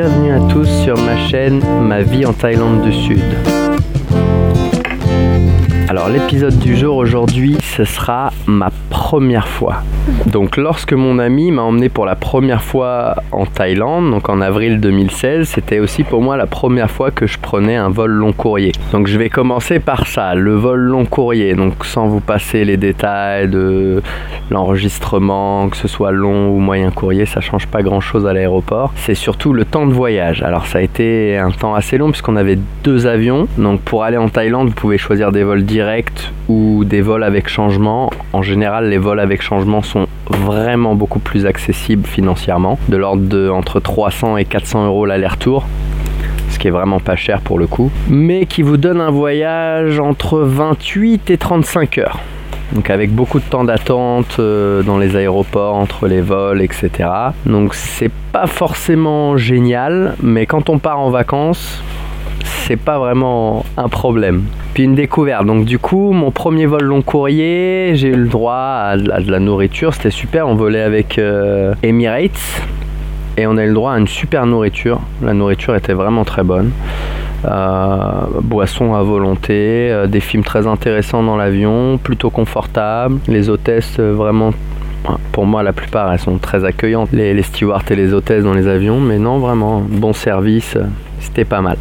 [0.00, 3.49] bienvenue à tous sur ma chaîne Ma vie en Thaïlande du Sud.
[5.90, 9.82] Alors l'épisode du jour aujourd'hui, ce sera ma première fois.
[10.26, 14.78] Donc lorsque mon ami m'a emmené pour la première fois en Thaïlande, donc en avril
[14.78, 18.70] 2016, c'était aussi pour moi la première fois que je prenais un vol long courrier.
[18.92, 21.54] Donc je vais commencer par ça, le vol long courrier.
[21.54, 24.00] Donc sans vous passer les détails de
[24.48, 28.92] l'enregistrement, que ce soit long ou moyen courrier, ça change pas grand chose à l'aéroport.
[28.94, 30.44] C'est surtout le temps de voyage.
[30.44, 33.48] Alors ça a été un temps assez long puisqu'on avait deux avions.
[33.58, 35.79] Donc pour aller en Thaïlande, vous pouvez choisir des vols directs
[36.48, 38.10] ou des vols avec changement.
[38.32, 43.48] En général, les vols avec changement sont vraiment beaucoup plus accessibles financièrement, de l'ordre de
[43.48, 45.66] entre 300 et 400 euros l'aller-retour
[46.50, 50.00] ce qui est vraiment pas cher pour le coup, mais qui vous donne un voyage
[50.00, 52.18] entre 28 et 35 heures.
[52.72, 57.08] Donc avec beaucoup de temps d'attente euh, dans les aéroports, entre les vols, etc.
[57.46, 61.82] Donc c'est pas forcément génial, mais quand on part en vacances,
[62.70, 64.44] c'est pas vraiment un problème.
[64.74, 65.44] Puis une découverte.
[65.44, 69.40] Donc du coup, mon premier vol long courrier, j'ai eu le droit à, de la
[69.40, 69.92] nourriture.
[69.92, 70.46] C'était super.
[70.46, 72.62] On volait avec euh, Emirates
[73.36, 75.00] et on a eu le droit à une super nourriture.
[75.20, 76.70] La nourriture était vraiment très bonne.
[77.44, 78.06] Euh,
[78.40, 84.52] boissons à volonté, euh, des films très intéressants dans l'avion, plutôt confortables, les hôtesses vraiment
[85.32, 88.52] pour moi, la plupart, elles sont très accueillantes, les, les stewards et les hôtesses dans
[88.52, 90.76] les avions, mais non, vraiment, bon service,
[91.18, 91.78] c'était pas mal.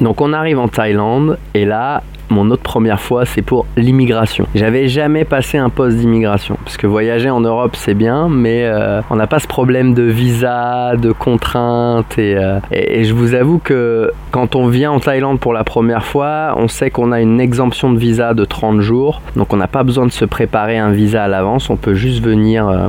[0.00, 4.46] Donc on arrive en Thaïlande et là mon autre première fois, c'est pour l'immigration.
[4.54, 9.00] J'avais jamais passé un poste d'immigration, parce que voyager en Europe c'est bien, mais euh,
[9.10, 14.10] on n'a pas ce problème de visa, de contraintes, euh, et, je vous avoue que
[14.30, 17.92] quand on vient en Thaïlande pour la première fois, on sait qu'on a une exemption
[17.92, 21.24] de visa de 30 jours, donc on n'a pas besoin de se préparer un visa
[21.24, 22.88] à l'avance, on peut juste venir euh,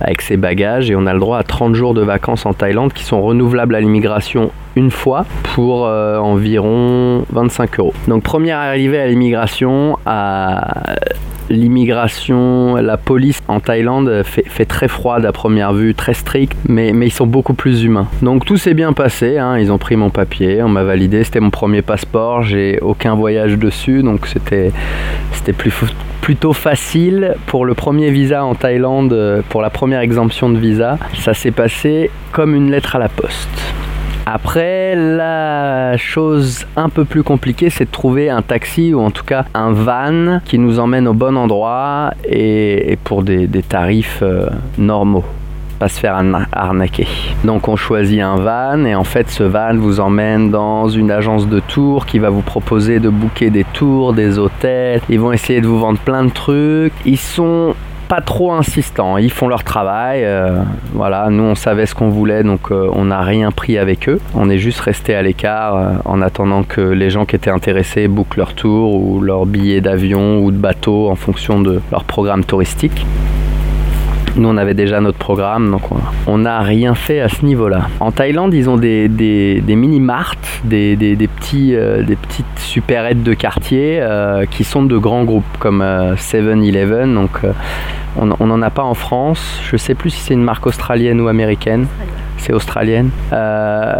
[0.00, 2.92] avec ses bagages, et on a le droit à 30 jours de vacances en Thaïlande
[2.92, 7.94] qui sont renouvelables à l'immigration une fois pour environ 25 euros.
[8.08, 10.96] Donc première arrivée à l'immigration, à
[11.50, 17.12] l'immigration, la police en Thaïlande fait, très froide à première vue, très strict, mais, ils
[17.12, 18.06] sont beaucoup plus humains.
[18.22, 19.58] Donc tout s'est bien passé, hein.
[19.58, 23.58] ils ont pris mon papier, on m'a validé, c'était mon premier passeport, j'ai aucun voyage
[23.58, 24.72] dessus, donc c'était
[26.20, 30.98] plutôt facile pour le premier visa en Thaïlande, pour la première exemption de visa.
[31.18, 33.74] Ça s'est passé comme une lettre à la poste.
[34.26, 39.24] Après, la chose un peu plus compliquée, c'est de trouver un taxi ou en tout
[39.24, 44.48] cas un van qui nous emmène au bon endroit et, pour des, tarifs euh,
[44.78, 45.24] normaux
[45.80, 46.22] pas se faire
[46.52, 47.08] arnaquer.
[47.42, 51.48] Donc on choisit un van et en fait ce van vous emmène dans une agence
[51.48, 55.00] de tours qui va vous proposer de booker des tours, des hôtels.
[55.08, 56.92] Ils vont essayer de vous vendre plein de trucs.
[57.06, 57.74] Ils sont
[58.10, 59.18] pas trop insistants.
[59.18, 60.24] Ils font leur travail.
[60.24, 60.62] Euh,
[60.94, 64.20] voilà, nous on savait ce qu'on voulait, donc euh, on n'a rien pris avec eux.
[64.34, 68.08] On est juste resté à l'écart euh, en attendant que les gens qui étaient intéressés
[68.08, 72.44] bouclent leur tour ou leur billet d'avion ou de bateau en fonction de leur programme
[72.44, 73.06] touristique.
[74.36, 75.82] Nous, on avait déjà notre programme, donc
[76.26, 77.88] on n'a rien fait à ce niveau-là.
[77.98, 79.08] En Thaïlande, ils ont des,
[79.66, 84.02] mini-marts, des, petits, des petites supérettes de quartier
[84.50, 87.12] qui sont de grands groupes comme 7-Eleven.
[87.14, 87.40] Donc,
[88.16, 89.60] on n'en a pas en France.
[89.68, 91.86] Je ne sais plus si c'est une marque australienne ou américaine.
[92.38, 93.10] C'est australienne.
[93.32, 93.94] Euh,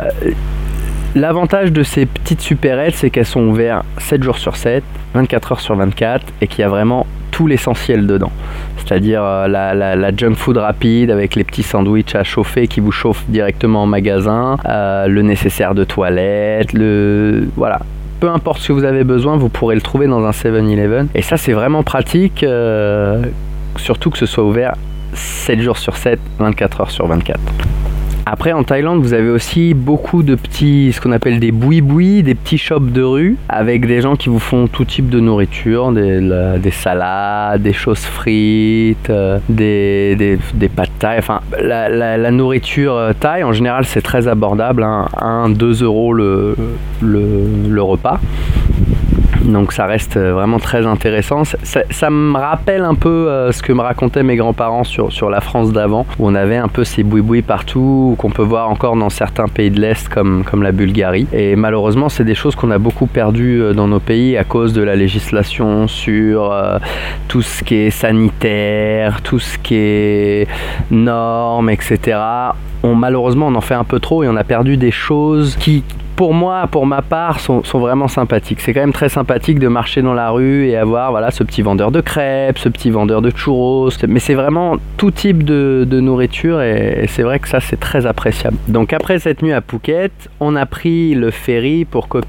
[1.14, 4.82] l'avantage de ces petites supérettes, c'est qu'elles sont ouvertes 7 jours sur 7,
[5.14, 7.06] 24 heures sur 24 et qu'il y a vraiment
[7.46, 8.32] l'essentiel dedans.
[8.78, 13.24] C'est-à-dire euh, la, junk food rapide avec les petits sandwichs à chauffer qui vous chauffent
[13.28, 17.48] directement en magasin, euh, le nécessaire de toilette, le.
[17.56, 17.80] Voilà.
[18.20, 21.08] Peu importe ce que vous avez besoin, vous pourrez le trouver dans un 7-Eleven.
[21.14, 22.44] Et ça, c'est vraiment pratique
[23.76, 24.74] surtout que ce soit ouvert
[25.14, 27.40] 7 jours sur 7, 24 heures sur 24.
[28.32, 32.36] Après, en Thaïlande, vous avez aussi beaucoup de petits, ce qu'on appelle des boui-boui, des
[32.36, 36.70] petits shops de rue, avec des gens qui vous font tout type de nourriture, des,
[36.70, 41.18] salades, des choses frites, euh, des, des, des pâtes thaï.
[41.18, 46.54] Enfin, la, nourriture euh, thaï, en général, c'est très abordable, 1, 2 euros le,
[47.02, 48.20] le repas.
[49.44, 51.42] Donc ça reste euh, vraiment très intéressant.
[51.44, 55.40] Ça, me rappelle un peu euh, ce que me racontaient mes grands-parents sur, sur la
[55.40, 59.10] France d'avant, où on avait un peu ces boui-boui partout, qu'on peut voir encore dans
[59.10, 61.26] certains pays de l'Est comme, comme la Bulgarie.
[61.32, 64.72] Et malheureusement, c'est des choses qu'on a beaucoup perdues euh, dans nos pays à cause
[64.72, 66.54] de la législation sur
[67.28, 70.48] tout ce qui est sanitaire, tout ce qui est
[70.90, 72.18] normes, etc.
[72.82, 75.84] On, malheureusement, on en fait un peu trop et on a perdu des choses qui
[76.20, 78.60] pour moi, pour ma part, sont, vraiment sympathiques.
[78.60, 81.62] C'est quand même très sympathique de marcher dans la rue et avoir voilà, ce petit
[81.62, 83.88] vendeur de crêpes, ce petit vendeur de churros.
[84.06, 88.58] Mais c'est vraiment tout type de, nourriture et, c'est vrai que ça, c'est très appréciable.
[88.68, 92.20] Donc après cette nuit à Phuket, on a pris le ferry pour Koh.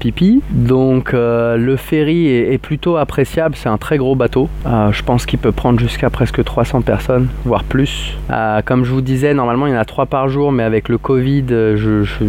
[0.50, 3.56] Donc euh, le ferry est, plutôt appréciable.
[3.56, 4.48] C'est un très gros bateau.
[4.64, 8.16] Euh, je pense qu'il peut prendre jusqu'à presque 300 personnes, voire plus.
[8.30, 10.88] Euh, comme je vous disais, normalement, il y en a 3 par jour, mais avec
[10.88, 12.24] le Covid, je, je,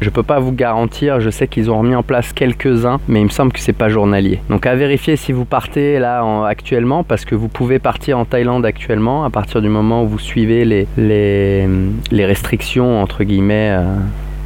[0.00, 1.20] je, peux pas vous garantir.
[1.20, 3.88] Je sais qu'ils ont remis en place quelques-uns, mais il me semble que c'est pas
[3.88, 4.40] journalier.
[4.48, 8.64] Donc à vérifier si vous partez là actuellement, parce que vous pouvez partir en Thaïlande
[8.64, 13.70] actuellement à partir du moment où vous suivez les, les, restrictions entre guillemets.
[13.72, 13.84] Euh,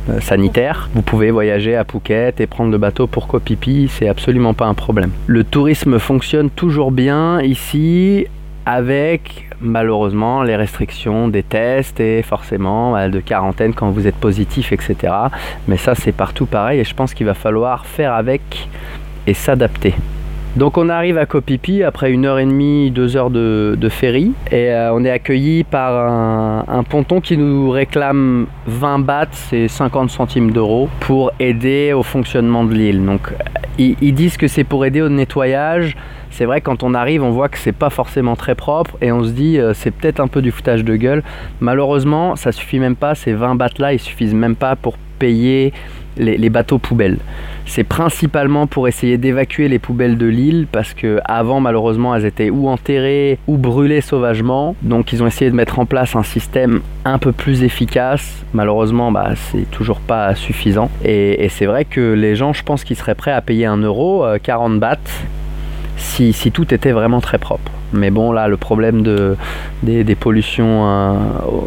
[0.08, 0.88] euh, sanitaires.
[0.94, 3.40] Vous pouvez voyager à Phuket et prendre le bateau pour Koh
[3.88, 5.10] c'est absolument pas un problème.
[5.26, 8.26] Le tourisme fonctionne toujours bien ici
[8.66, 14.72] avec malheureusement les restrictions des tests et forcément bah, de quarantaine quand vous êtes positif,
[14.72, 15.12] etc.
[15.68, 18.68] Mais ça c'est partout pareil et je pense qu'il va falloir faire avec
[19.26, 19.94] et s'adapter.
[20.56, 21.26] Donc on arrive à
[21.62, 25.64] Phi après une heure et demie, deux heures de, ferry et euh, on est accueilli
[25.64, 26.10] par
[26.68, 32.64] un, ponton qui nous réclame 20 bahts, c'est 50 centimes d'euros pour aider au fonctionnement
[32.64, 33.04] de l'île.
[33.04, 33.32] Donc
[33.78, 35.94] ils disent que c'est pour aider au nettoyage
[36.36, 39.24] c'est vrai quand on arrive, on voit que c'est pas forcément très propre et on
[39.24, 41.22] se dit euh, c'est peut-être un peu du foutage de gueule.
[41.60, 45.72] Malheureusement, ça suffit même pas, ces 20 bahts là, ils suffisent même pas pour payer
[46.18, 47.16] les, bateaux poubelles.
[47.66, 52.48] C'est principalement pour essayer d'évacuer les poubelles de l'île parce que avant malheureusement elles étaient
[52.48, 54.74] ou enterrées ou brûlées sauvagement.
[54.82, 58.44] Donc ils ont essayé de mettre en place un système un peu plus efficace.
[58.54, 60.90] Malheureusement bah, c'est toujours pas suffisant.
[61.04, 64.24] Et, c'est vrai que les gens je pense qu'ils seraient prêts à payer un euro,
[64.42, 64.98] 40 euh, bahts
[65.96, 67.70] si, tout était vraiment très propre.
[67.92, 69.36] Mais bon, là, le problème de,
[69.82, 71.14] des, pollutions euh,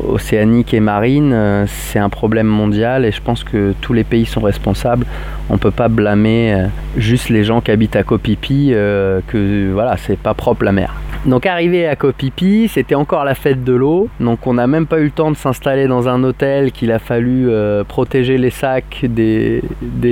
[0.09, 4.25] océaniques et marines, euh, c'est un problème mondial et je pense que tous les pays
[4.25, 5.05] sont responsables.
[5.49, 6.67] On ne peut pas blâmer euh,
[6.97, 10.93] juste les gens qui habitent à Copipi que voilà, c'est pas propre la mer.
[11.25, 14.07] Donc arrivé à Kopipi, c'était encore la fête de l'eau.
[14.21, 16.99] Donc on n'a même pas eu le temps de s'installer dans un hôtel qu'il a
[16.99, 19.61] fallu euh, protéger les sacs des,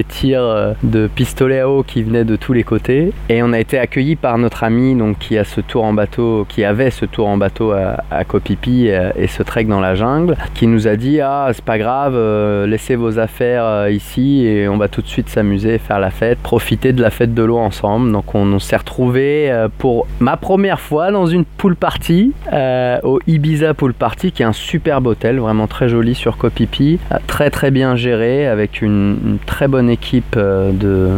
[0.09, 3.13] tirs euh, de pistolets à eau qui venaient de tous les côtés.
[3.29, 6.45] Et on a été accueilli par notre ami donc, qui a ce tour en bateau,
[6.49, 10.35] qui avait ce tour en bateau à, à Kopipi et, ce trek dans la jungle,
[10.55, 14.77] qui nous a dit ah c'est pas grave, euh, laissez vos affaires ici et on
[14.77, 18.11] va tout de suite s'amuser, faire la fête, profiter de la fête de l'eau ensemble.
[18.11, 23.19] Donc on, on s'est retrouvé pour ma première fois dans une pool party euh, au
[23.27, 27.49] Ibiza Pool Party qui est un superbe hôtel, vraiment très joli sur Phi euh, très
[27.49, 31.09] très bien géré avec une, très bonne équipe euh, de,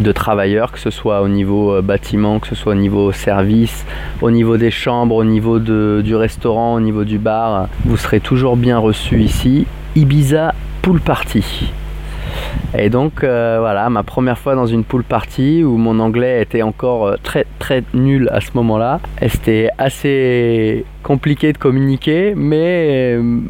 [0.00, 3.84] de, travailleurs, que ce soit au niveau bâtiment, que ce soit au niveau service,
[4.22, 7.68] au niveau des chambres, au niveau de, du restaurant, au niveau du bar.
[7.84, 9.66] Vous serez toujours bien reçu ici.
[9.94, 11.70] Ibiza Pool Party.
[12.76, 16.62] Et donc euh, voilà, ma première fois dans une pool party où mon anglais était
[16.62, 19.00] encore euh, très très nul à ce moment-là.
[19.26, 23.40] C'était assez compliqué de communiquer, mais euh,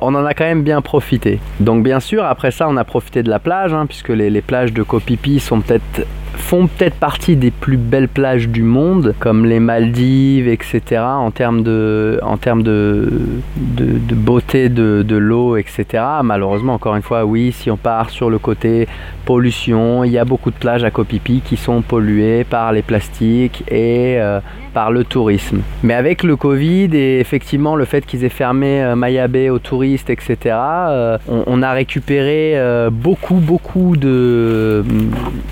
[0.00, 1.40] on en a quand même bien profité.
[1.60, 4.72] Donc bien sûr, après ça, on a profité de la plage, hein, puisque les, plages
[4.72, 5.00] de Koh
[5.40, 6.06] sont peut-être
[6.36, 11.62] font peut-être partie des plus belles plages du monde, comme les Maldives, etc., en termes
[11.62, 13.08] de, en termes de,
[13.56, 16.02] de, beauté de, de l'eau, etc.
[16.22, 18.86] Malheureusement, encore une fois, oui, si on part sur le côté
[19.26, 23.64] pollution, il y a beaucoup de plages à Koh qui sont polluées par les plastiques
[23.68, 24.40] et euh,
[24.72, 25.62] par le tourisme.
[25.82, 29.58] Mais avec le Covid et effectivement le fait qu'ils aient fermé euh, Maya Bay aux
[29.58, 32.56] touristes, etc., euh, on, a récupéré
[32.92, 34.84] beaucoup, beaucoup de,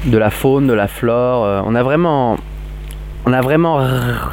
[0.07, 1.45] de la faune, la flore.
[1.45, 2.37] Euh, on a vraiment
[3.27, 3.79] on a vraiment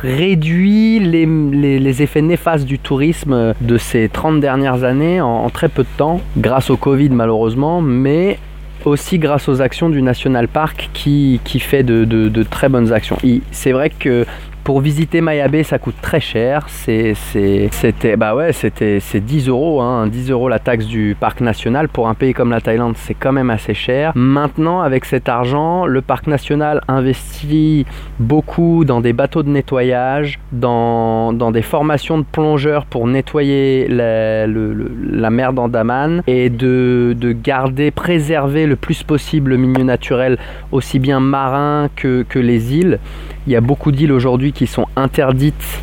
[0.01, 5.97] réduit les, effets néfastes du tourisme de ces 30 dernières années en, très peu de
[5.97, 8.37] temps, grâce au Covid malheureusement, mais
[8.83, 13.17] aussi grâce aux actions du National Park qui, fait de, de très bonnes actions.
[13.51, 14.25] C'est vrai que
[14.63, 16.67] pour visiter Mayabé, ça coûte très cher.
[16.69, 21.89] C'était bah ouais, c'était c'est 10 euros, hein, 10 euros la taxe du parc national
[21.89, 24.11] pour un pays comme la Thaïlande, c'est quand même assez cher.
[24.15, 27.85] Maintenant, avec cet argent, le parc national investit
[28.19, 35.53] beaucoup dans des bateaux de nettoyage, dans, des formations de plongeurs pour nettoyer la, mer
[35.53, 40.37] d'Andaman et de, de, garder, préserver le plus possible le milieu naturel,
[40.71, 42.99] aussi bien marin que les îles.
[43.47, 45.81] Il y a beaucoup d'îles aujourd'hui qui sont interdites,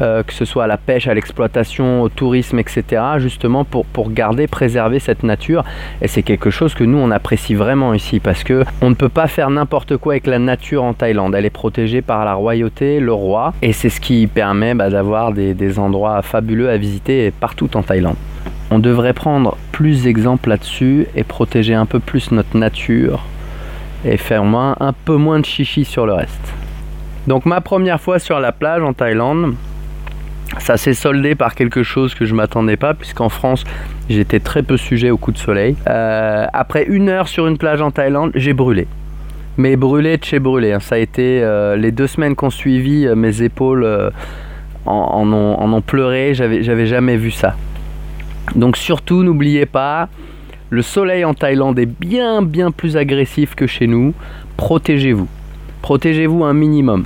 [0.00, 4.10] euh, que ce soit à la pêche, à l'exploitation, au tourisme, etc., justement pour, pour
[4.10, 5.64] garder, préserver cette nature.
[6.02, 9.08] Et c'est quelque chose que nous, on apprécie vraiment ici, parce que on ne peut
[9.08, 11.34] pas faire n'importe quoi avec la nature en Thaïlande.
[11.36, 15.32] Elle est protégée par la royauté, le roi, et c'est ce qui permet bah, d'avoir
[15.32, 18.16] des, des endroits fabuleux à visiter partout en Thaïlande.
[18.72, 23.22] on devrait prendre plus d'exemples là-dessus et protéger un peu plus notre nature
[24.04, 26.54] et faire moins, un peu moins de chichi sur le reste.
[27.26, 29.54] Donc ma première fois sur la plage en Thaïlande,
[30.58, 33.64] ça s'est soldé par quelque chose que je m'attendais pas, puisqu'en France,
[34.08, 35.76] j'étais très peu sujet au coup de soleil.
[35.88, 38.86] Euh, après une heure sur une plage en Thaïlande, j'ai brûlé.
[39.58, 40.72] Mais brûlé de chez brûlé.
[40.72, 40.80] Hein.
[40.80, 44.12] Ça a été euh, les deux semaines qu'on suivi, euh, mes épaules
[44.84, 46.34] en, ont, pleuré.
[46.34, 47.54] J'avais, j'avais jamais vu ça.
[48.54, 50.08] Donc surtout, n'oubliez pas,
[50.70, 54.14] le soleil en Thaïlande est bien bien plus agressif que chez nous.
[54.56, 55.28] Protégez-vous.
[55.82, 57.04] Protégez-vous un minimum.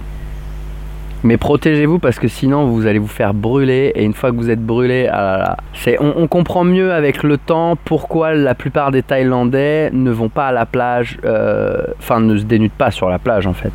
[1.23, 4.49] Mais protégez-vous parce que sinon vous allez vous faire brûler et une fois que vous
[4.49, 5.59] êtes brûlé, ah
[6.01, 10.53] on, comprend mieux avec le temps pourquoi la plupart des Thaïlandais ne vont pas à
[10.53, 13.73] la plage, euh, enfin ne se dénudent pas sur la plage en fait.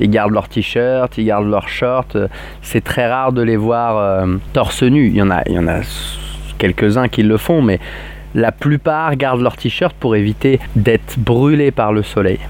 [0.00, 2.18] Ils gardent leur t-shirt, ils gardent leur short.
[2.60, 5.06] C'est très rare de les voir euh, torse nu.
[5.06, 5.80] Il y en a, il y en a
[6.58, 7.78] quelques-uns qui le font, mais
[8.34, 12.40] la plupart gardent leur t-shirt pour éviter d'être brûlés par le soleil.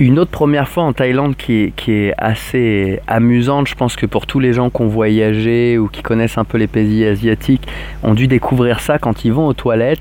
[0.00, 4.38] Une autre première fois en Thaïlande qui est, assez amusante, je pense que pour tous
[4.38, 7.66] les gens qui ont voyagé ou qui connaissent un peu les pays asiatiques,
[8.04, 10.00] ont dû découvrir ça quand ils vont aux toilettes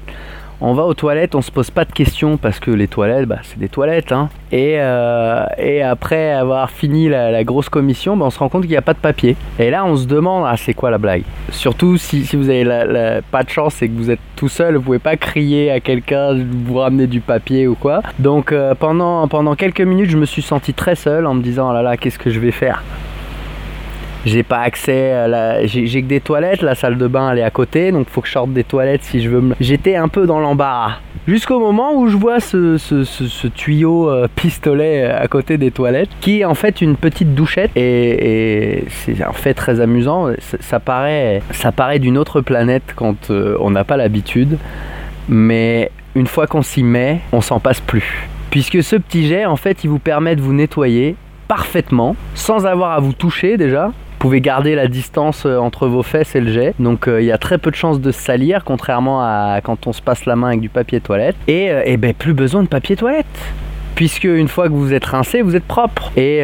[0.59, 3.39] on va aux toilettes, on se pose pas de questions parce que les toilettes, bah,
[3.43, 4.11] c'est des toilettes.
[4.11, 4.29] Hein.
[4.53, 8.77] Euh, et, après avoir fini la, grosse commission, bah, on se rend compte qu'il n'y
[8.77, 9.35] a pas de papier.
[9.59, 11.23] Et là, on se demande, ah, c'est quoi la blague?
[11.51, 14.99] Surtout si, vous avez pas de chance et que vous êtes tout seul, vous pouvez
[14.99, 16.35] pas crier à quelqu'un
[16.65, 18.01] vous ramener du papier ou quoi.
[18.19, 21.69] Donc euh, pendant, pendant quelques minutes, je me suis senti très seul en me disant,
[21.69, 22.83] oh là là, qu'est-ce que je vais faire?
[24.27, 25.65] J'ai pas accès à la...
[25.65, 26.61] j'ai que des toilettes.
[26.61, 29.03] La salle de bain elle est à côté donc faut que je sorte des toilettes
[29.03, 29.55] si je veux me...
[29.59, 30.97] j'étais un peu dans l'embarras.
[31.27, 36.45] Jusqu'au moment où je vois ce, tuyau euh, pistolet à côté des toilettes qui est
[36.45, 40.31] en fait une petite douchette et, c'est en fait très amusant.
[40.39, 44.57] Ça, paraît ça paraît d'une autre planète quand euh, on n'a pas l'habitude
[45.29, 48.27] mais une fois qu'on s'y met on s'en passe plus.
[48.49, 51.15] Puisque ce petit jet en fait il vous permet de vous nettoyer
[51.47, 53.91] parfaitement sans avoir à vous toucher déjà
[54.27, 56.73] pouvez garder la distance euh, entre vos fesses et le jet.
[56.79, 59.93] Donc euh, il y a très peu de chances de salir, contrairement à quand on
[59.93, 61.37] se passe la main avec du papier toilette.
[61.47, 63.25] Et, euh, ben, plus besoin de papier toilette
[63.95, 66.11] puisque une fois que vous êtes rincé, vous êtes propre.
[66.17, 66.43] Et,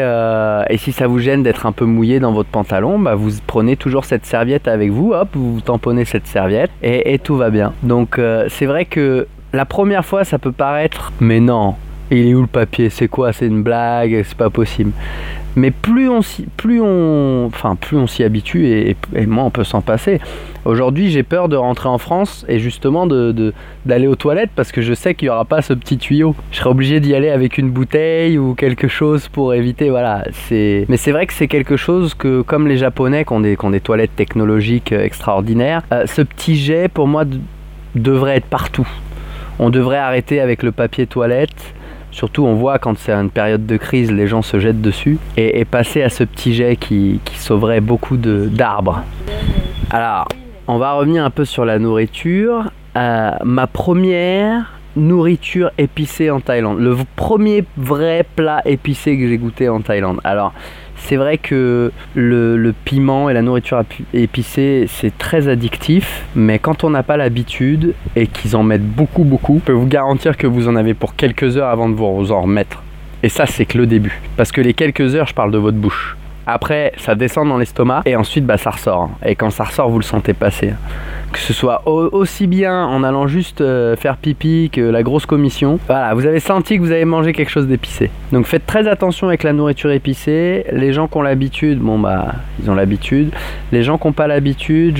[0.78, 4.06] si ça vous gêne d'être un peu mouillé dans votre pantalon, bah, vous prenez toujours
[4.06, 7.74] cette serviette avec vous, hop, vous tamponnez cette serviette et, et tout va bien.
[7.84, 11.76] Donc c'est vrai que la première fois, ça peut paraître, mais non,
[12.12, 12.90] il est où le papier?
[12.90, 13.34] C'est quoi?
[13.34, 14.24] C'est une blague?
[14.24, 14.92] C'est pas possible.
[15.56, 18.96] Mais plus on s'y, plus on, enfin plus on s'y habitue et,
[19.28, 20.20] moins on peut s'en passer.
[20.66, 23.54] Aujourd'hui, j'ai peur de rentrer en France et justement de,
[23.86, 26.36] d'aller aux toilettes parce que je sais qu'il n'y aura pas ce petit tuyau.
[26.52, 29.92] Je serai obligé d'y aller avec une bouteille ou quelque chose pour éviter.
[29.92, 30.24] Voilà.
[30.32, 33.56] C'est, mais c'est vrai que c'est quelque chose que, comme les Japonais qui ont des,
[33.56, 37.26] des toilettes technologiques euh, extraordinaires, euh, ce petit jet pour moi
[37.94, 38.88] devrait être partout.
[39.60, 41.76] On devrait arrêter avec le papier toilette
[42.14, 45.18] Surtout, on voit quand c'est une période de crise, les gens se jettent dessus.
[45.36, 49.02] Et, passer à ce petit jet qui, sauverait beaucoup d'arbres.
[49.90, 50.28] Alors,
[50.68, 52.72] on va revenir un peu sur la nourriture.
[52.96, 56.80] Euh, ma première nourriture épicée en Thaïlande.
[56.80, 60.20] Le premier vrai plat épicé que j'ai goûté en Thaïlande.
[60.24, 60.54] Alors,
[61.06, 63.84] c'est vrai que le, piment et la nourriture
[64.14, 69.24] épicée, c'est très addictif, mais quand on n'a pas l'habitude et qu'ils en mettent beaucoup,
[69.24, 72.32] beaucoup, je peux vous garantir que vous en avez pour quelques heures avant de vous
[72.32, 72.84] en remettre.
[73.22, 74.20] Et ça, c'est que le début.
[74.38, 76.18] Parce que les quelques heures, je parle de votre bouche.
[76.46, 79.10] Après, ça descend dans l'estomac et ensuite, bah, ça ressort.
[79.26, 80.74] Et quand ça ressort, vous le sentez passer.
[81.32, 85.80] Que ce soit aussi bien en allant juste euh, faire pipi que la grosse commission.
[85.88, 88.12] Voilà, vous avez senti que vous avez mangé quelque chose d'épicé.
[88.32, 90.66] Donc faites très attention avec la nourriture épicée.
[90.72, 93.32] Les gens qui ont l'habitude, bon bah, ils ont l'habitude.
[93.72, 95.00] Les gens qui n'ont pas l'habitude,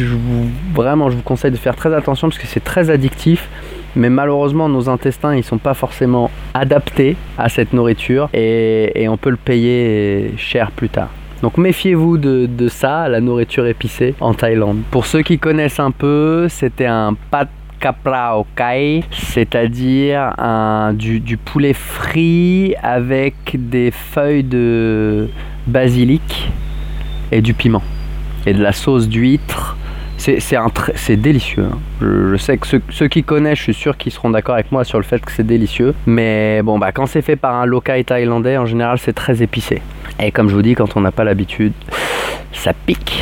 [0.74, 3.50] vraiment, je vous conseille de faire très attention parce que c'est très addictif
[3.96, 9.30] mais malheureusement nos intestins ils sont pas forcément adaptés à cette nourriture et on peut
[9.30, 11.10] le payer cher plus tard.
[11.44, 14.80] Donc méfiez-vous de, ça, la nourriture épicée en Thaïlande.
[14.92, 17.50] Pour ceux qui connaissent un peu, c'était un pat
[17.82, 20.32] kaprao kai, c'est-à-dire
[20.94, 25.28] du, du, poulet frit avec des feuilles de
[25.68, 26.50] basilic
[27.30, 27.84] et du piment
[28.46, 29.76] et de la sauce d'huître.
[30.96, 31.66] C'est délicieux.
[31.70, 31.78] Hein.
[32.02, 34.98] Je, sais que ceux, qui connaissent, je suis sûr qu'ils seront d'accord avec moi sur
[34.98, 35.94] le fait que c'est délicieux.
[36.06, 39.82] Mais bon, bah, quand c'est fait par un local thaïlandais, en général, c'est très épicé.
[40.22, 41.74] Et comme je vous dis, quand on n'a pas l'habitude,
[42.54, 43.22] ça pique.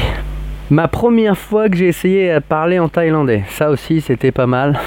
[0.69, 4.79] Ma première fois que j'ai essayé de parler en thaïlandais, ça aussi c'était pas mal.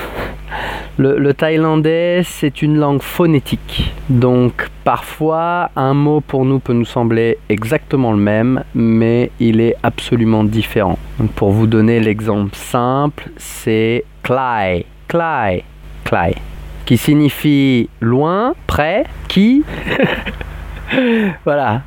[0.96, 3.92] Le, thaïlandais, c'est une langue phonétique.
[4.08, 9.74] Donc parfois, un mot pour nous peut nous sembler exactement le même, mais il est
[9.82, 10.98] absolument différent.
[11.34, 15.64] pour vous donner l'exemple simple, c'est klai, klai,
[16.04, 16.36] klai,
[16.86, 19.64] qui signifie loin, près, qui?
[21.44, 21.82] voilà,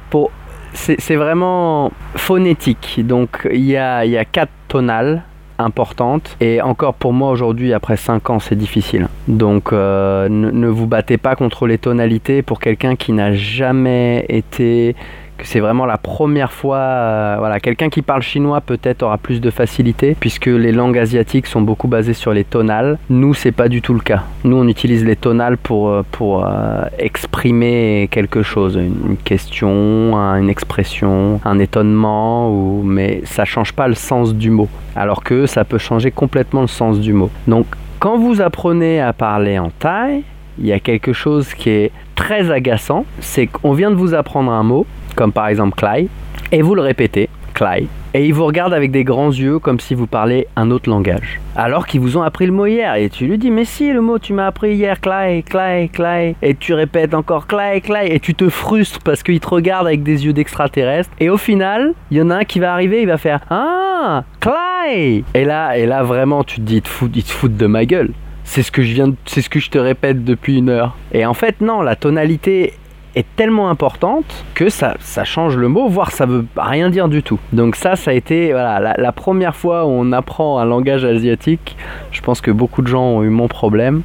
[0.73, 2.99] c'est vraiment phonétique.
[3.05, 5.23] Donc il y a, y a quatre tonales
[5.59, 6.37] importante.
[6.41, 9.07] Et encore pour moi aujourd'hui, après 5 ans, c'est difficile.
[9.27, 14.95] Donc euh, ne, vous battez pas contre les tonalités pour quelqu'un qui n'a jamais été
[15.43, 16.77] c'est vraiment la première fois.
[16.77, 21.47] Euh, voilà, quelqu'un qui parle chinois peut-être aura plus de facilité puisque les langues asiatiques
[21.47, 22.97] sont beaucoup basées sur les tonales.
[23.09, 24.23] Nous, c'est pas du tout le cas.
[24.43, 31.39] Nous, on utilise les tonales pour euh, euh, exprimer quelque chose, une, question, une expression,
[31.45, 32.51] un étonnement,
[32.83, 34.67] mais ça change pas le sens du mot.
[34.95, 37.29] Alors que ça peut changer complètement le sens du mot.
[37.47, 37.65] Donc,
[37.99, 40.23] quand vous apprenez à parler en thaï,
[40.59, 44.51] il y a quelque chose qui est très agaçant, c'est qu'on vient de vous apprendre
[44.51, 44.85] un mot,
[45.17, 46.07] comme par exemple Clay,
[46.51, 49.95] et vous le répétez, Clay, et ils vous regardent avec des grands yeux comme si
[49.95, 51.41] vous parlez un autre langage.
[51.55, 53.99] Alors qu'ils vous ont appris le mot hier, et tu lui dis, mais si, le
[53.99, 58.19] mot tu m'as appris hier, Clay, Clay, Clay, et tu répètes encore Clay, Clay, et
[58.19, 62.17] tu te frustres parce qu'ils te regardent avec des yeux d'extraterrestre, et au final, il
[62.17, 65.87] y en a un qui va arriver, il va faire, ah, Clay Et là, et
[65.87, 68.11] là vraiment, tu te dis, ils te foutent de ma gueule
[68.47, 70.95] c'est ce que je viens c'est ce que je te répète depuis une heure.
[71.11, 72.73] Et en fait non, la tonalité
[73.17, 77.39] est tellement importante que ça, change le mot, voire ça veut rien dire du tout.
[77.51, 81.75] Donc ça, ça a été la, première fois où on apprend un langage asiatique.
[82.11, 84.03] Je pense que beaucoup de gens ont eu mon problème.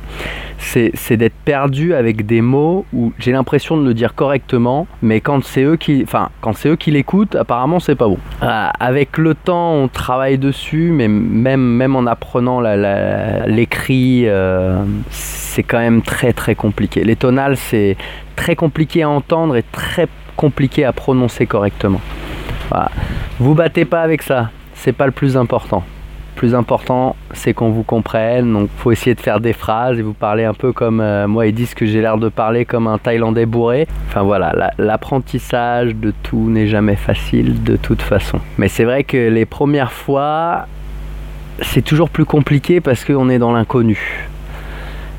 [0.63, 5.45] C'est d'être perdu avec des mots où j'ai l'impression de le dire correctement, mais quand
[5.45, 8.19] c'est eux qui, enfin, quand c'est eux qui l'écoutent, apparemment c'est pas bon.
[8.41, 15.79] avec le temps, on travaille dessus, mais même, même en apprenant l'écrit, euh, c'est quand
[15.79, 17.05] même très très compliqué.
[17.05, 17.97] Les tonales, c'est
[18.37, 22.01] très compliqué à entendre et très compliqué à prononcer correctement.
[23.39, 25.85] Vous battez pas avec ça, c'est pas le plus important.
[26.43, 28.53] Plus important, c'est qu'on vous comprenne.
[28.53, 31.47] Donc, faut essayer de faire des phrases et vous parler un peu comme euh, moi.
[31.47, 33.87] Ils disent que j'ai l'air de parler comme un Thaïlandais bourré.
[34.09, 38.41] Enfin voilà, l'apprentissage de tout n'est jamais facile de toute façon.
[38.59, 40.67] Mais c'est vrai que les premières fois,
[41.61, 44.29] c'est toujours plus compliqué parce qu'on est dans l'inconnu.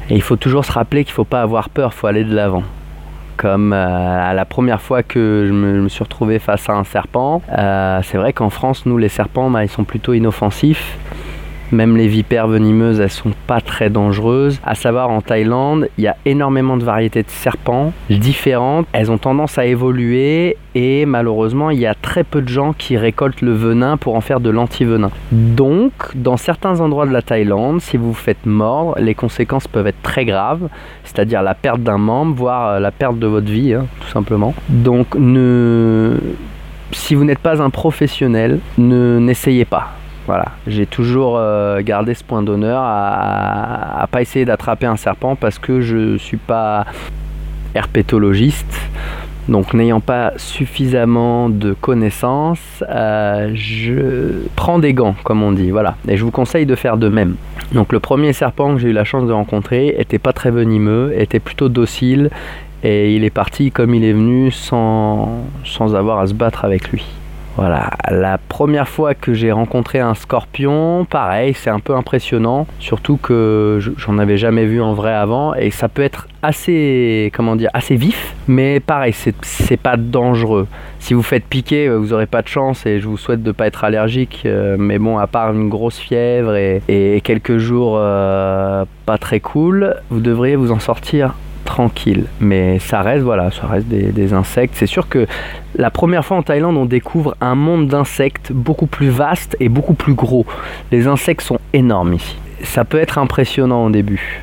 [0.09, 2.25] Et il faut toujours se rappeler qu'il ne faut pas avoir peur, il faut aller
[2.25, 2.63] de l'avant
[3.37, 7.41] comme euh, à la première fois que je me, suis retrouvé face à un serpent.
[7.51, 10.97] Euh, c'est vrai qu'en France, nous, les serpents, bah, ils sont plutôt inoffensifs.
[11.73, 14.59] Même les vipères venimeuses, elles sont pas très dangereuses.
[14.63, 18.85] À savoir, en Thaïlande, il y a énormément de variétés de serpents différentes.
[18.93, 22.95] Elles ont tendance à évoluer et malheureusement, il y a très peu de gens qui
[22.95, 25.09] récoltent le venin pour en faire de l'antivenin.
[25.31, 29.87] Donc, dans certains endroits de la Thaïlande, si vous vous faites mordre, les conséquences peuvent
[29.87, 30.69] être très graves,
[31.03, 34.53] c'est-à-dire la perte d'un membre, voire euh, la perte de votre vie, hein, tout simplement.
[34.69, 35.07] Donc,
[36.91, 39.93] si vous n'êtes pas un professionnel, ne n'essayez pas.
[40.25, 45.35] Voilà, j'ai toujours euh, gardé ce point d'honneur à, à, pas essayer d'attraper un serpent
[45.35, 46.85] parce que je suis pas
[47.75, 48.79] herpétologiste.
[49.49, 55.69] Donc n'ayant pas suffisamment de connaissances, euh, je prends des gants, comme on dit.
[55.71, 55.95] Voilà.
[56.07, 57.35] Et je vous conseille de faire de même.
[57.73, 61.13] Donc le premier serpent que j'ai eu la chance de rencontrer était pas très venimeux,
[61.17, 62.29] était plutôt docile
[62.83, 66.89] et il est parti comme il est venu sans, sans avoir à se battre avec
[66.89, 67.03] lui.
[67.55, 73.17] Voilà, la première fois que j'ai rencontré un scorpion, pareil, c'est un peu impressionnant, surtout
[73.17, 77.69] que j'en avais jamais vu en vrai avant et ça peut être assez, comment dire,
[77.73, 79.13] assez vif, mais pareil,
[79.43, 80.67] c'est pas dangereux.
[80.97, 83.51] Si vous faites piquer, euh, vous aurez pas de chance et je vous souhaite de
[83.51, 88.83] pas être allergique, euh, mais bon, à part une grosse fièvre et, quelques jours euh,
[89.05, 92.25] pas très cool, vous devriez vous en sortir tranquille.
[92.39, 94.75] Mais ça reste, voilà, ça reste des, insectes.
[94.77, 95.27] C'est sûr que
[95.75, 99.93] la première fois en Thaïlande, on découvre un monde d'insectes beaucoup plus vaste et beaucoup
[99.93, 100.45] plus gros.
[100.91, 102.37] Les insectes sont énormes ici.
[102.63, 104.41] Ça peut être impressionnant au début.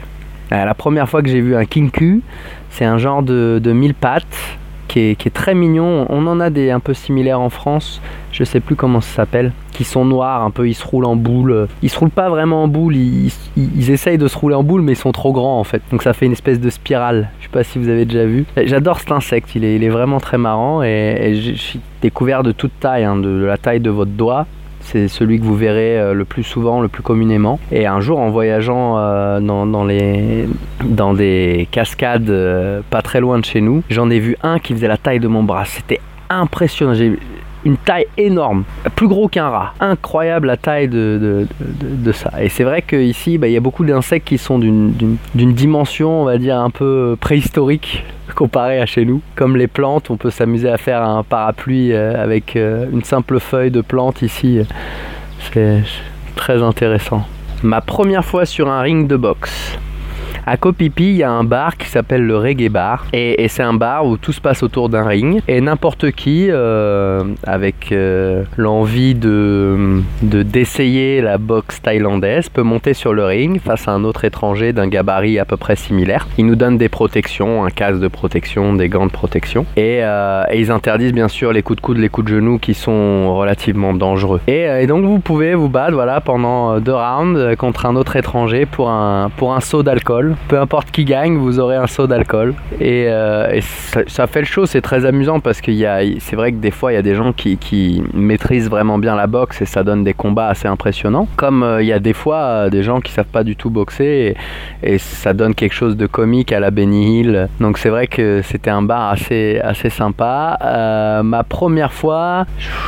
[0.53, 2.23] Euh, la première fois que j'ai vu un kinku,
[2.71, 4.59] c'est un genre de, de mille pattes
[4.91, 6.07] qui est, très mignon.
[6.09, 8.01] On en a des un peu similaires en France.
[8.33, 9.53] Je sais plus comment ça s'appelle.
[9.73, 11.69] Qui sont noirs, un peu, ils se roulent en boule.
[11.83, 12.97] Ils se roulent pas vraiment en boule.
[12.97, 15.83] Ils, essayent de se rouler en boule, mais ils sont trop grands en fait.
[15.93, 17.31] Donc ça fait une espèce de spirale.
[17.39, 18.47] Je sais pas si vous avez déjà vu.
[18.65, 19.55] J'adore cet insecte.
[19.55, 23.59] Il est, vraiment très marrant et, je suis découvert de toute taille, hein, de la
[23.59, 24.47] taille de votre doigt.
[24.93, 27.61] C'est celui que vous verrez euh, le plus souvent, le plus communément.
[27.71, 33.61] Et un jour, en voyageant euh, dans, des cascades euh, pas très loin de chez
[33.61, 35.65] nous, j'en ai vu un qui faisait la taille de mon bras.
[35.65, 36.95] C'était impressionnant.
[37.65, 38.65] une taille énorme,
[38.97, 39.75] plus gros qu'un rat.
[39.79, 42.33] Incroyable la taille de, de, ça.
[42.43, 46.25] Et c'est vrai qu'ici, bah, il y a beaucoup d'insectes qui sont d'une dimension, on
[46.25, 48.03] va dire, un peu préhistorique
[48.35, 49.21] comparé à chez nous.
[49.35, 53.41] Comme les plantes, on peut s'amuser à faire un parapluie euh, avec euh, une simple
[53.41, 54.61] feuille de plante ici.
[55.53, 55.83] C'est
[56.37, 57.27] très intéressant.
[57.63, 59.79] Ma première fois sur un ring de boxe.
[60.47, 63.07] À Kopipi, il y a un bar qui s'appelle le Reggae Bar.
[63.13, 65.43] Et, c'est un bar où tout se passe autour d'un ring.
[65.49, 73.13] Et n'importe qui, euh, avec euh, l'envie de, d'essayer la boxe thaïlandaise, peut monter sur
[73.13, 76.27] le ring face à un autre étranger d'un gabarit à peu près similaire.
[76.39, 79.67] Ils nous donnent des protections, un casque de protection, des gants de protection.
[79.77, 82.75] Et, euh, ils interdisent bien sûr les coups de coude, les coups de genoux qui
[82.75, 84.41] sont relativement dangereux.
[84.47, 88.91] Et, donc vous pouvez vous battre voilà, pendant deux rounds contre un autre étranger pour
[88.91, 92.55] un, pour un saut d'alcool peu importe qui gagne, vous aurez un saut d'alcool.
[92.81, 93.61] Et, euh,
[94.07, 95.73] ça, fait le show, c'est très amusant parce que
[96.19, 99.27] c'est vrai que des fois, il y a des gens qui, maîtrisent vraiment bien la
[99.27, 101.29] boxe et ça donne des combats assez impressionnants.
[101.37, 103.71] Comme euh, il y a des fois euh, des gens qui savent pas du tout
[103.71, 104.35] boxer
[104.83, 107.49] et, ça donne quelque chose de comique à la Benny Hill.
[107.61, 110.59] Donc c'est vrai que c'était un bar assez, assez sympa.
[111.23, 112.47] ma première fois,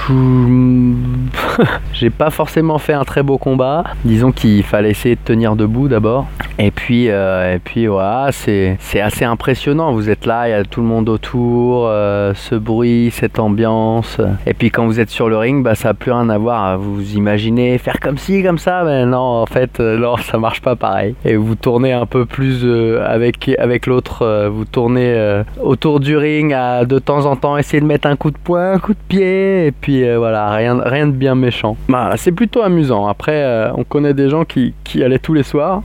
[1.92, 3.84] j'ai pas forcément fait un très beau combat.
[4.04, 6.26] Disons qu'il fallait essayer de tenir debout d'abord.
[6.58, 7.08] Et puis,
[7.54, 9.92] et puis voilà, c'est, assez impressionnant.
[9.92, 14.20] Vous êtes là, il y a tout le monde autour, euh, ce bruit, cette ambiance.
[14.46, 16.78] Et puis quand vous êtes sur le ring, bah, ça n'a plus rien à voir.
[16.78, 20.60] Vous imaginez faire comme ci, comme ça, mais non, en fait, euh, non, ça marche
[20.60, 21.14] pas pareil.
[21.24, 22.64] Et vous tournez un peu plus
[23.04, 27.86] avec, avec l'autre, vous tournez autour du ring à de temps en temps essayer de
[27.86, 31.12] mettre un coup de poing, un coup de pied, et puis voilà, rien, rien de
[31.12, 31.76] bien méchant.
[31.88, 33.06] Bah, c'est plutôt amusant.
[33.06, 35.82] Après, on connaît des gens qui, qui allaient tous les soirs.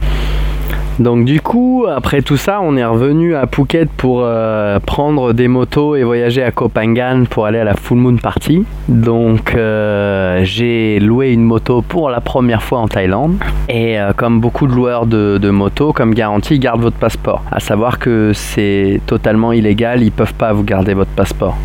[0.99, 5.47] Donc du coup, après tout ça, on est revenu à Phuket pour euh, prendre des
[5.47, 8.65] motos et voyager à Koh Phangan pour aller à la Full Moon Party.
[8.87, 13.35] Donc euh, j'ai loué une moto pour la première fois en Thaïlande.
[13.69, 17.43] Et euh, comme beaucoup de loueurs de, motos, comme garantie, gardent votre passeport.
[17.51, 21.57] À savoir que c'est totalement illégal, ils peuvent pas vous garder votre passeport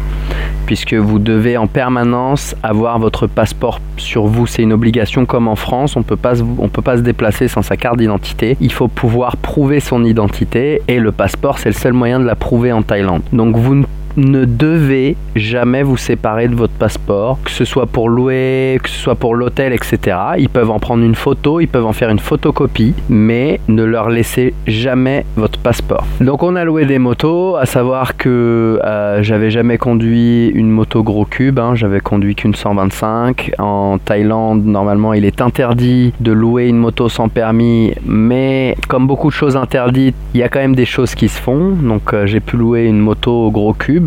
[0.66, 4.47] puisque vous devez en permanence avoir votre passeport sur vous.
[4.47, 7.99] C'est une obligation comme en France, on ne peut pas se déplacer sans sa carte
[7.99, 8.57] d'identité.
[8.61, 12.35] Il faut pouvoir prouver son identité et le passeport c'est le seul moyen de la
[12.35, 13.23] prouver en Thaïlande.
[13.33, 13.85] Donc vous ne
[14.16, 18.98] ne devez jamais vous séparer de votre passeport, que ce soit pour louer, que ce
[18.98, 20.16] soit pour l'hôtel, etc.
[20.38, 24.09] Ils peuvent en prendre une photo, ils peuvent en faire une photocopie, mais ne leur
[24.09, 26.07] laissez jamais votre passeport.
[26.20, 31.03] Donc on a loué des motos, à savoir que euh, j'avais jamais conduit une moto
[31.03, 31.75] gros cube, hein.
[31.75, 33.53] j'avais conduit qu'une 125.
[33.59, 39.29] En Thaïlande, normalement, il est interdit de louer une moto sans permis, mais comme beaucoup
[39.29, 41.70] de choses interdites, il y a quand même des choses qui se font.
[41.70, 44.02] Donc euh, j'ai pu louer une moto gros cube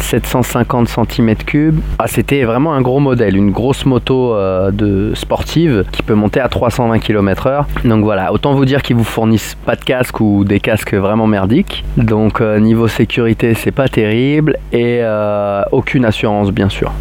[0.00, 1.72] 750 cm3.
[1.98, 6.40] Ah, c'était vraiment un gros modèle, une grosse moto euh, de sportive qui peut monter
[6.40, 7.64] à 320 km/h.
[7.84, 11.26] Donc voilà, autant vous dire qu'ils vous fournissent pas de casque ou des casques vraiment
[11.26, 11.84] merdiques.
[11.96, 16.92] Donc euh, niveau sécurité, c'est pas terrible et euh, aucune assurance bien sûr.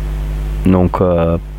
[0.65, 0.99] Donc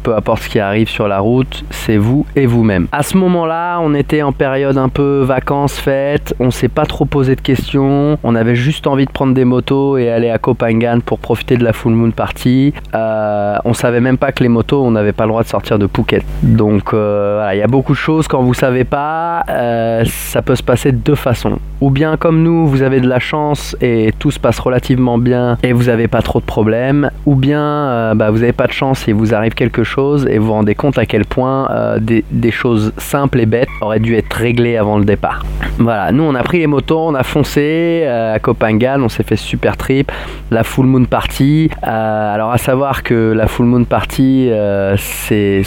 [0.07, 2.87] peu importe ce qui arrive sur la route, c'est vous et vous-même.
[2.93, 7.07] À ce moment-là, on était en période un peu vacances, fêtes, on s'est pas trop
[7.07, 11.01] posé de questions, on avait juste envie de prendre des motos et aller à Copenhagen
[11.05, 12.73] pour profiter de la full moon party.
[12.95, 15.77] Euh, on savait même pas que les motos, on n'avait pas le droit de sortir
[15.77, 16.23] de Phuket.
[16.45, 20.55] Donc euh, il y a beaucoup de choses quand vous savez pas, euh, ça peut
[20.55, 21.59] se passer de deux façons.
[21.81, 25.59] Ou bien comme nous, vous avez de la chance et tout se passe relativement bien
[25.65, 27.11] et vous n'avez pas trop de problèmes.
[27.27, 29.96] Ou bien euh, bah, vous n'avez pas de chance et vous arrive quelque chose
[30.29, 34.01] et vous vous rendez compte à quel point euh, des, choses simples et bêtes auraient
[34.01, 35.45] dû être réglées avant le départ.
[35.79, 39.23] Voilà, nous on a pris les motos, on a foncé euh, à Copenhagen, on s'est
[39.23, 40.13] fait super trip,
[40.51, 41.71] la Full Moon Party.
[41.83, 44.51] Euh, alors à savoir que la Full Moon Party
[44.97, 45.63] c'est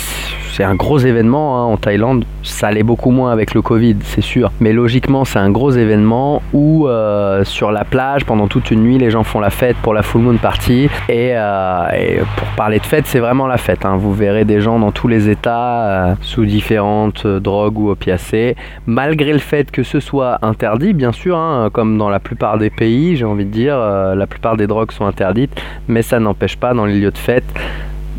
[0.59, 2.25] c'est un gros événement hein, en Thaïlande.
[2.43, 4.51] Ça allait beaucoup moins avec le Covid, c'est sûr.
[4.59, 8.97] Mais logiquement, c'est un gros événement où euh, sur la plage, pendant toute une nuit,
[8.97, 10.89] les gens font la fête pour la full moon party.
[11.07, 13.85] Et, euh, pour parler de fête, c'est vraiment la fête.
[13.85, 13.95] Hein.
[13.95, 18.57] Vous verrez des gens dans tous les états, euh, sous différentes drogues ou opiacés.
[18.85, 22.69] Malgré le fait que ce soit interdit, bien sûr, hein, comme dans la plupart des
[22.69, 25.57] pays, j'ai envie de dire, la plupart des drogues sont interdites.
[25.87, 27.45] Mais ça n'empêche pas dans les lieux de fête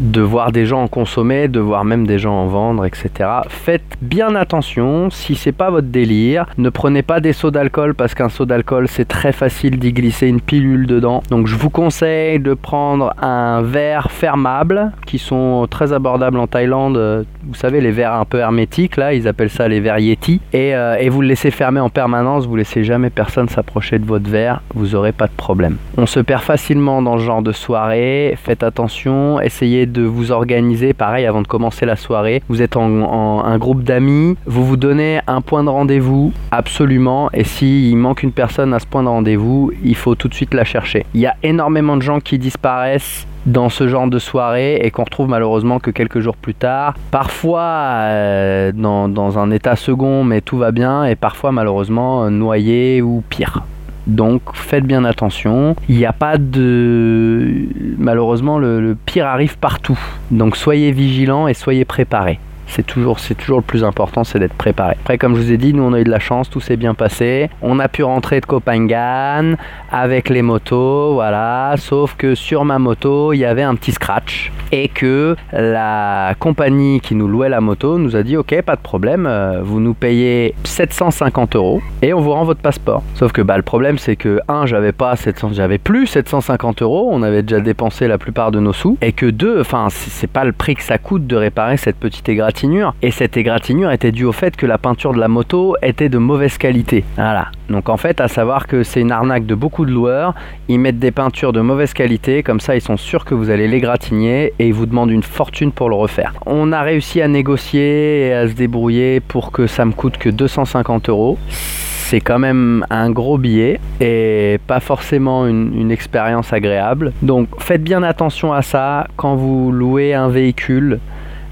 [0.00, 3.10] de voir des gens en consommer, de voir même des gens en vendre, etc.
[3.48, 8.14] Faites bien attention, si c'est pas votre délire, ne prenez pas des seaux d'alcool parce
[8.14, 11.22] qu'un seau d'alcool c'est très facile d'y glisser une pilule dedans.
[11.30, 17.26] Donc je vous conseille de prendre un verre fermable qui sont très abordables en Thaïlande.
[17.46, 20.74] vous savez, les verres un peu hermétiques, là, ils appellent ça les verres Yeti, et,
[20.74, 24.28] euh, et vous le laissez fermer en permanence, vous laissez jamais personne s'approcher de votre
[24.28, 25.76] verre, vous aurez pas de problème.
[25.96, 30.92] On se perd facilement dans ce genre de soirée, faites attention, essayez de vous organiser,
[30.92, 35.20] pareil, avant de commencer la soirée, vous êtes en, un groupe d'amis, vous vous donnez
[35.26, 39.72] un point de rendez-vous, absolument, et s'il manque une personne à ce point de rendez-vous,
[39.82, 41.04] il faut tout de suite la chercher.
[41.14, 45.04] Il y a énormément de gens qui disparaissent dans ce genre de soirée et qu'on
[45.04, 46.94] retrouve malheureusement que quelques jours plus tard.
[47.10, 53.00] Parfois euh, dans, dans, un état second mais tout va bien et parfois malheureusement noyé
[53.00, 53.62] ou pire.
[54.10, 55.76] Donc faites bien attention.
[55.88, 57.66] Il n'y a pas de...
[57.96, 59.98] Malheureusement le, pire arrive partout.
[60.30, 62.38] Donc soyez vigilants et soyez préparés
[62.70, 64.96] c'est toujours, c'est toujours le plus important, c'est d'être préparé.
[65.00, 66.76] Après, comme je vous ai dit, nous on a eu de la chance, tout s'est
[66.76, 67.50] bien passé.
[67.62, 69.56] On a pu rentrer de Copenhague
[69.90, 71.74] avec les motos, voilà.
[71.76, 77.00] Sauf que sur ma moto, il y avait un petit scratch et que la compagnie
[77.00, 79.94] qui nous louait la moto nous a dit ok, pas de problème, euh, vous nous
[79.94, 83.02] payez 750 euros et on vous rend votre passeport.
[83.14, 87.08] Sauf que bah, le problème c'est que un, j'avais pas 700, j'avais plus 750 euros,
[87.10, 90.44] on avait déjà dépensé la plupart de nos sous et que deux, enfin c'est pas
[90.44, 92.59] le prix que ça coûte de réparer cette petite égratignure
[93.00, 96.18] et cette égratignure était due au fait que la peinture de la moto était de
[96.18, 97.04] mauvaise qualité.
[97.16, 97.48] Voilà.
[97.70, 100.34] Donc en fait, à savoir que c'est une arnaque de beaucoup de loueurs.
[100.68, 103.66] Ils mettent des peintures de mauvaise qualité, comme ça ils sont sûrs que vous allez
[103.66, 106.34] l'égratigner et ils vous demandent une fortune pour le refaire.
[106.44, 110.28] On a réussi à négocier et à se débrouiller pour que ça me coûte que
[110.28, 117.12] 250 euros c'est quand même un gros billet et pas forcément une, une expérience agréable.
[117.22, 120.98] Donc faites bien attention à ça quand vous louez un véhicule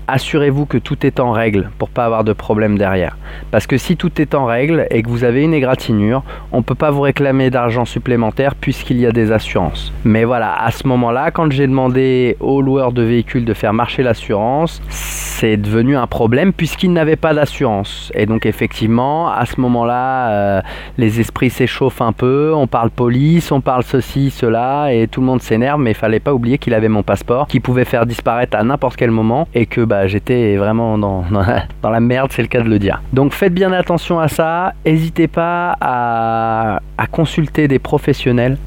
[0.08, 3.16] assurez-vous que tout est en règle pour pas avoir de problème derrière.
[3.50, 6.74] Parce que si tout est en règle et que vous avez une égratignure, on peut
[6.74, 9.92] pas vous réclamer d'argent supplémentaire puisqu'il y a des assurances.
[10.04, 14.02] Mais voilà, à ce moment-là, quand j'ai demandé aux loueurs de véhicules de faire marcher
[14.02, 18.10] l'assurance, c'est devenu un problème puisqu'ils n'avaient pas d'assurance.
[18.14, 20.62] Et donc effectivement, à ce moment-là, euh,
[20.96, 25.26] les esprits s'échauffent un peu, on parle police, on parle ceci, cela, et tout le
[25.26, 28.56] monde s'énerve, mais il fallait pas oublier qu'il avait mon passeport, qui pouvait faire disparaître
[28.56, 31.24] à n'importe quel moment, et que bah, j'étais vraiment dans,
[31.82, 33.02] dans, la, merde, c'est le cas de le dire.
[33.12, 36.80] Donc faites bien attention à ça, n'hésitez pas à,
[37.10, 38.58] consulter des professionnels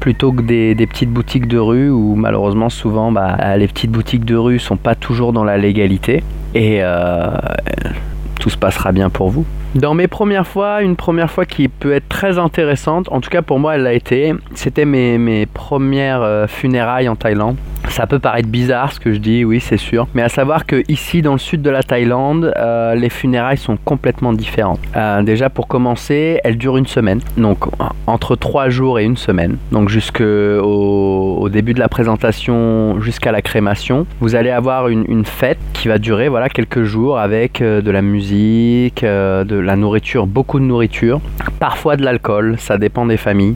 [0.00, 4.34] plutôt que des, petites boutiques de rue où malheureusement souvent bah, les petites boutiques de
[4.34, 7.30] rue sont pas toujours dans la légalité et euh,
[8.40, 9.46] tout se passera bien pour vous.
[9.76, 13.42] Dans mes premières fois, une première fois qui peut être très intéressante, en tout cas
[13.42, 17.56] pour moi elle l'a été, c'était mes, mes premières euh, funérailles en Thaïlande.
[17.88, 20.82] Ça peut paraître bizarre ce que je dis, oui c'est sûr, mais à savoir que
[20.88, 24.80] ici dans le sud de la Thaïlande, euh, les funérailles sont complètement différentes.
[24.96, 27.58] Euh, déjà pour commencer, elles durent une semaine, donc
[28.06, 30.22] entre trois jours et une semaine, donc jusqu'au
[30.62, 35.98] au début de la présentation, jusqu'à la crémation, vous allez avoir une, fête qui va
[35.98, 41.20] durer voilà quelques jours avec euh, de la musique, de la nourriture, beaucoup de nourriture,
[41.60, 43.54] parfois de l'alcool, ça dépend des familles,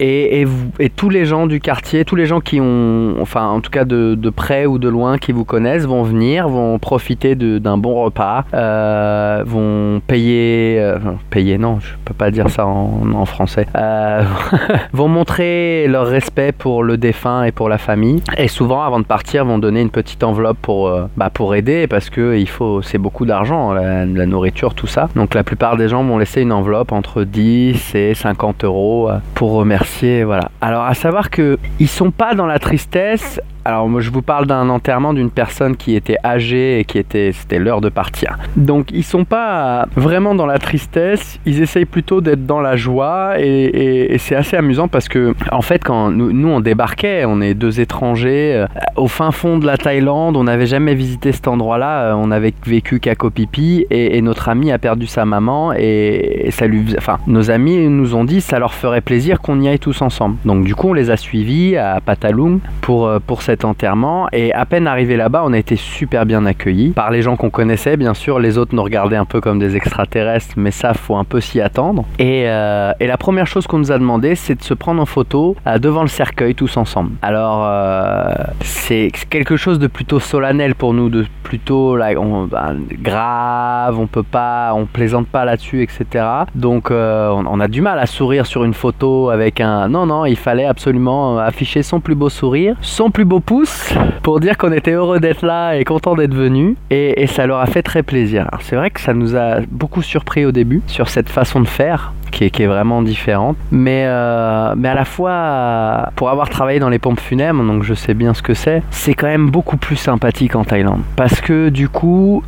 [0.00, 0.44] et,
[0.78, 3.84] et tous les gens du quartier, tous les gens qui ont, enfin en tout cas
[3.84, 8.44] de, près ou de loin qui vous connaissent, vont venir, vont profiter d'un bon repas,
[8.54, 10.98] euh, vont payer, euh,
[11.30, 14.22] payer non, je peux pas dire ça en, français, euh,
[14.92, 19.04] vont montrer leur respect pour le défunt et pour la famille, et souvent avant de
[19.04, 22.98] partir vont donner une petite enveloppe pour, bah, pour aider parce que il faut, c'est
[22.98, 25.08] beaucoup d'argent, la, nourriture, tout ça.
[25.16, 29.52] Donc la plupart des gens vont laisser une enveloppe entre 10 et 50 euros pour
[29.52, 30.50] remercier, voilà.
[30.60, 33.23] Alors à savoir que ils sont pas dans la tristesse
[33.64, 37.32] alors moi je vous parle d'un enterrement d'une personne qui était âgée et qui était
[37.32, 38.36] c'était l'heure de partir.
[38.56, 43.34] Donc ils sont pas vraiment dans la tristesse, ils essayent plutôt d'être dans la joie
[43.38, 47.80] et, c'est assez amusant parce que en fait quand nous, on débarquait, on est deux
[47.80, 52.14] étrangers euh, au fin fond de la Thaïlande, on n'avait jamais visité cet endroit-là, euh,
[52.16, 56.48] on avait vécu qu'à Koh Phi et, et, notre ami a perdu sa maman et,
[56.50, 59.78] ça lui, enfin nos amis nous ont dit ça leur ferait plaisir qu'on y aille
[59.78, 60.36] tous ensemble.
[60.44, 64.52] Donc du coup on les a suivis à Patalung pour euh, pour cette enterrement et
[64.52, 67.96] à peine arrivé là-bas, on a été super bien accueillis par les gens qu'on connaissait,
[67.96, 68.38] bien sûr.
[68.38, 71.60] Les autres nous regardaient un peu comme des extraterrestres, mais ça, faut un peu s'y
[71.60, 72.04] attendre.
[72.18, 75.56] Et, euh, la première chose qu'on nous a demandé, c'est de se prendre en photo
[75.66, 77.12] euh, devant le cercueil tous ensemble.
[77.22, 84.06] Alors, euh, c'est quelque chose de plutôt solennel pour nous, de plutôt ben, grave, on
[84.06, 86.24] peut pas, on plaisante pas là-dessus, etc.
[86.54, 89.88] Donc, on, a du mal à sourire sur une photo avec un.
[89.88, 92.76] Non, non, il fallait absolument afficher son plus beau sourire,
[93.10, 96.76] plus beau pouce pour dire qu'on était heureux d'être là et content d'être venu.
[96.90, 98.48] Et, ça leur a fait très plaisir.
[98.60, 102.12] c'est vrai que ça nous a beaucoup surpris au début sur cette façon de faire.
[102.30, 103.56] Qui est, vraiment différente.
[103.70, 107.94] Mais, euh, mais à la fois, pour avoir travaillé dans les pompes funèbres, donc je
[107.94, 111.02] sais bien ce que c'est, c'est quand même beaucoup plus sympathique en Thaïlande.
[111.14, 112.42] Parce que du coup,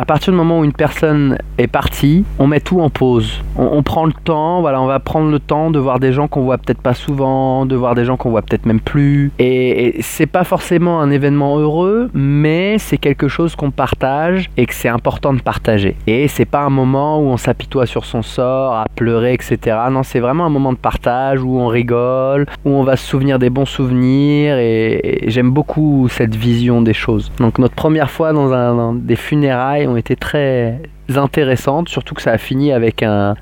[0.00, 3.42] à partir du moment où une personne est partie, on met tout en pause.
[3.58, 6.40] On, prend le temps, voilà, on va prendre le temps de voir des gens qu'on
[6.40, 9.30] voit peut-être pas souvent, de voir des gens qu'on voit peut-être même plus.
[9.38, 14.72] Et, c'est pas forcément un événement heureux, mais c'est quelque chose qu'on partage et que
[14.72, 15.96] c'est important de partager.
[16.06, 19.76] Et c'est pas un moment où on s'apitoie sur son sort, à pleurer, etc.
[19.90, 23.38] Non, c'est vraiment un moment de partage où on rigole, où on va se souvenir
[23.38, 24.56] des bons souvenirs.
[24.56, 27.30] Et, j'aime beaucoup cette vision des choses.
[27.38, 30.80] Donc notre première fois dans, un, dans des funérailles ont été très
[31.16, 33.36] intéressantes, surtout que ça a fini avec un,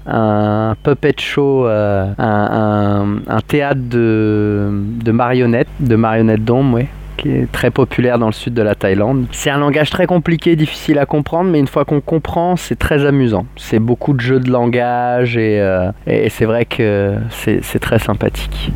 [0.82, 4.70] puppet show, euh, un, théâtre de,
[5.12, 6.80] marionnettes, de marionnettes d'ombre,
[7.16, 9.26] qui est très populaire dans le sud de la Thaïlande.
[9.32, 13.04] C'est un langage très compliqué, difficile à comprendre, mais une fois qu'on comprend, c'est très
[13.04, 13.46] amusant.
[13.56, 18.72] C'est beaucoup de jeux de langage et, euh, et c'est vrai que c'est très sympathique.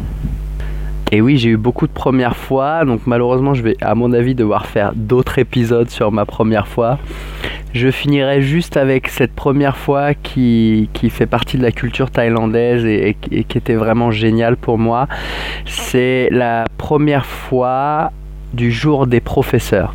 [1.13, 4.35] Et oui, j'ai eu beaucoup de premières fois, donc malheureusement, je vais, à mon avis,
[4.35, 6.99] devoir faire d'autres épisodes sur ma première fois.
[7.75, 12.85] Je finirai juste avec cette première fois qui, qui fait partie de la culture thaïlandaise
[12.85, 15.09] et, et qui était vraiment géniale pour moi.
[15.65, 18.13] C'est la première fois
[18.53, 19.95] du jour des professeurs.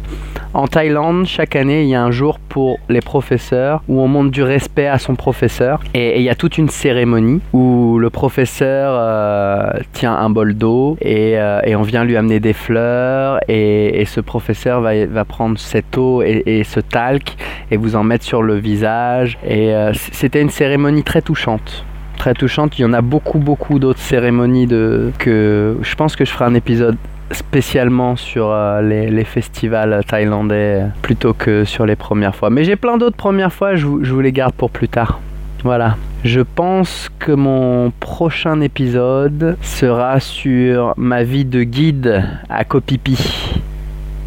[0.58, 4.32] En Thaïlande, chaque année, il y a un jour pour les professeurs où on montre
[4.32, 5.82] du respect à son professeur.
[5.94, 10.98] Et il y a toute une cérémonie où le professeur euh, tient un bol d'eau
[11.06, 13.40] euh, et, on vient lui amener des fleurs.
[13.48, 17.38] Et, ce professeur va, prendre cette eau et, ce talc
[17.70, 19.38] et vous en mettre sur le visage.
[19.46, 21.86] Et euh, c'était une cérémonie très touchante
[22.18, 22.80] très touchante.
[22.80, 26.46] Il y en a beaucoup, beaucoup d'autres cérémonies de, que je pense que je ferai
[26.46, 26.98] un épisode
[27.32, 32.50] spécialement sur euh, les, festivals thaïlandais plutôt que sur les premières fois.
[32.50, 35.20] Mais j'ai plein d'autres premières fois, je vous, les garde pour plus tard.
[35.64, 35.98] Voilà.
[36.24, 43.60] Je pense que mon prochain épisode sera sur ma vie de guide à Kopipi,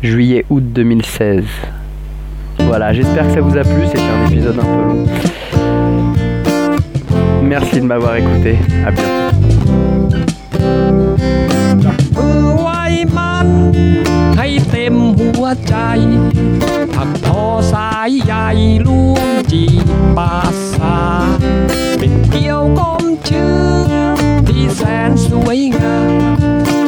[0.03, 1.45] juillet-août 2016.
[2.61, 5.07] Voilà, j'espère que ça vous a plu, c'était un épisode un peu long.
[7.43, 9.60] Merci de m'avoir écouté, à bientôt.
[14.39, 15.77] ให้เต็มหัวใจ
[16.95, 18.49] ถักทอสายใหญ่
[18.87, 19.65] ล่วงจี
[20.17, 20.35] ปา
[20.73, 20.99] สา
[21.99, 23.59] เป็นเกี่ยวก้มชื่อ
[24.47, 26.13] ที่แสนสวยงาม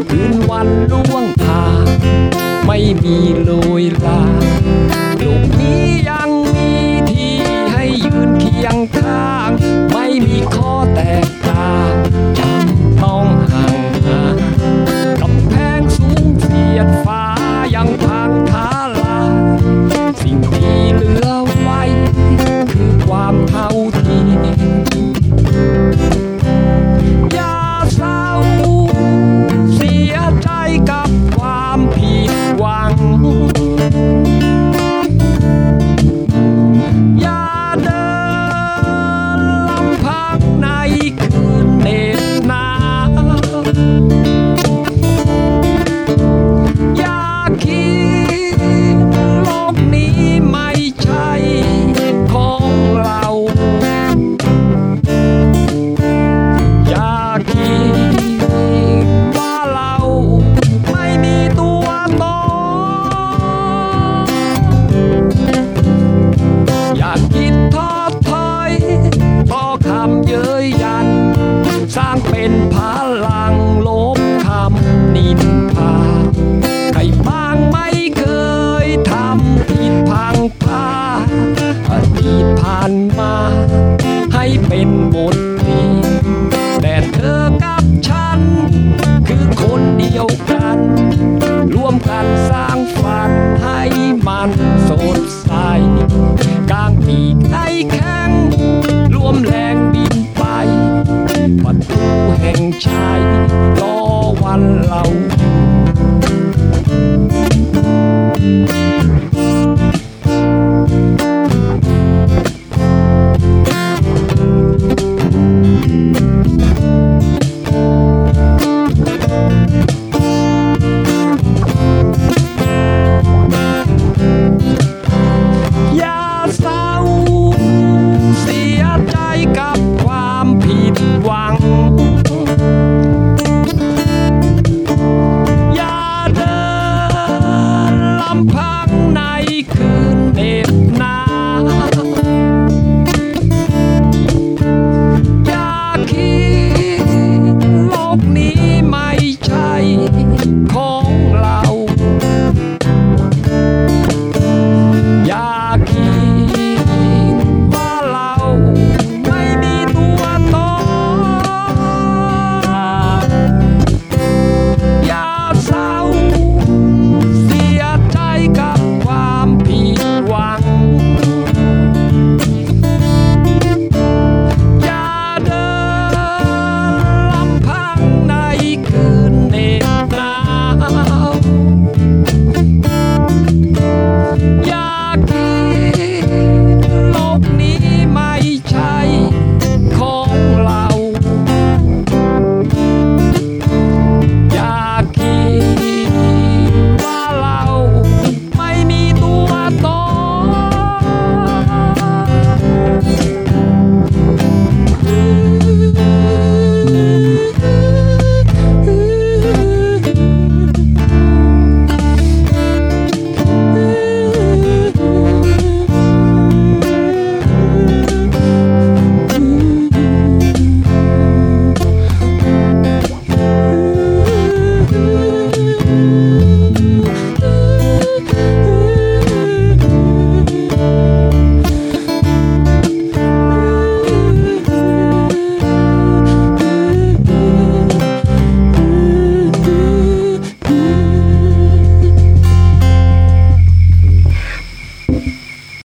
[0.08, 1.86] คืนวันล่วงผ่าน
[2.66, 3.50] ไม่มีโร
[3.82, 4.22] ยลา
[5.22, 6.70] ลูกนี้ยังมี
[7.10, 7.34] ที่
[7.72, 9.50] ให้ยืนเคียงข้าง
[9.92, 11.41] ไม่มีข้อแตก